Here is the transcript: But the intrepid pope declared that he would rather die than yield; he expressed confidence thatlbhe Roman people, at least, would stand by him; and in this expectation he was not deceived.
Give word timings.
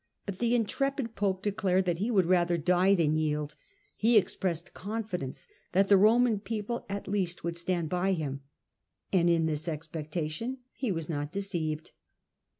But 0.25 0.39
the 0.39 0.55
intrepid 0.55 1.13
pope 1.15 1.43
declared 1.43 1.85
that 1.85 1.99
he 1.99 2.09
would 2.09 2.25
rather 2.25 2.57
die 2.57 2.95
than 2.95 3.13
yield; 3.15 3.55
he 3.95 4.17
expressed 4.17 4.73
confidence 4.73 5.45
thatlbhe 5.75 5.99
Roman 5.99 6.39
people, 6.39 6.87
at 6.89 7.07
least, 7.07 7.43
would 7.43 7.55
stand 7.55 7.87
by 7.87 8.13
him; 8.13 8.41
and 9.13 9.29
in 9.29 9.45
this 9.45 9.67
expectation 9.67 10.57
he 10.73 10.91
was 10.91 11.07
not 11.07 11.31
deceived. 11.31 11.91